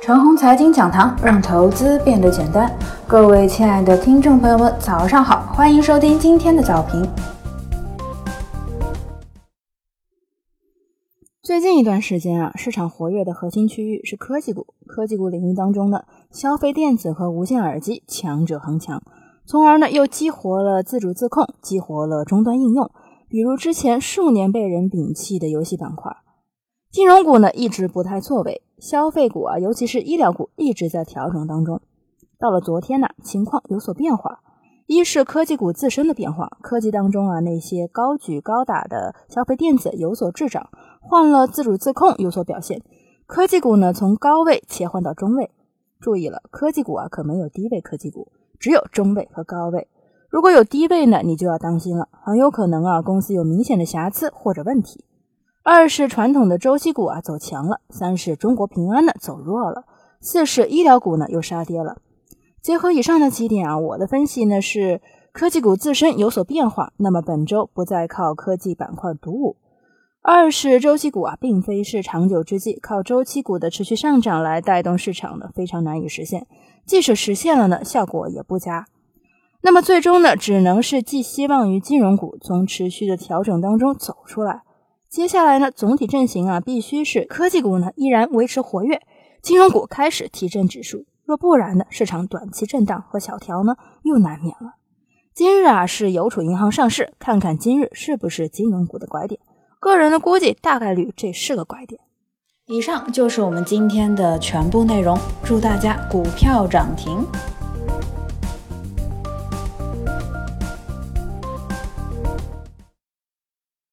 [0.00, 2.70] 陈红财经讲堂，让投资变得简单。
[3.08, 7.04] 各位亲爱的听众朋友们，早上好，欢迎收听今天的早评。
[11.42, 14.66] 最近一段时间啊，市场活跃的核心区域是科技股。
[14.86, 19.02] 科技股领域当中呢，消费电子和无线耳机强者恒强，
[19.44, 22.90] 从而呢又激活了自主自控，激活了终端应用。
[23.28, 26.12] 比如之前数年被人摒弃的游戏板块，
[26.90, 31.80] 金融股呢一直不太错位，消费股啊，尤其是医疗股一直在调整当中。
[32.38, 34.40] 到了昨天呢，情况有所变化。
[34.86, 40.70] 一是科技股自身的变化，科技当中啊那些高举高打的消费电子有所滞涨，
[41.00, 42.80] 换了自主自控有所表现。
[43.26, 45.50] 科技股呢从高位切换到中位，
[46.00, 48.28] 注意了，科技股啊可没有低位科技股，
[48.60, 49.88] 只有中位和高位。
[50.30, 55.04] 如果有低位呢，你就要当心了，很有可能啊公司有明显的瑕疵或者问题。
[55.68, 59.82] 二是传统的周期股啊走强了，三是中国平安呢走弱了，
[60.20, 61.96] 四是医疗股呢又杀跌了。
[62.62, 65.00] 结合以上的几点啊，我的分析呢是
[65.32, 69.56] 科技股自身有所变化，那么本周不再靠科技板块独舞。
[70.22, 76.46] 二是周期股啊，并非是长久之计，靠周期股的持续上涨来带动市场呢，非常难以实现。
[76.84, 78.86] 即使实现了呢，效果也不佳。
[79.62, 84.62] 那么最终呢，只能是寄希望于金融股从持续的调整当中走出来。
[85.08, 89.00] 接下来呢，总体阵型啊，必须是科技股呢依然维持活跃，
[89.40, 91.04] 金融股开始提振指数。
[91.24, 94.74] 若不然呢，市场短期震荡和小调呢又难免了。
[95.34, 99.40] 今日啊是邮储银行上市，看看今日是不是金融股的拐点。
[99.80, 102.00] 个人的估计，大概率这是个拐点。
[102.66, 107.24] 以上就是我们今天的全部内容，祝大家股票涨停。